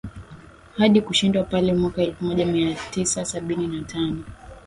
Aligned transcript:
hadi 0.77 1.01
kushindwa 1.01 1.43
pale 1.43 1.73
mwaka 1.73 2.01
elfumoja 2.01 2.45
miatisa 2.45 3.25
sabini 3.25 3.67
na 3.67 3.83
tano 3.83 4.23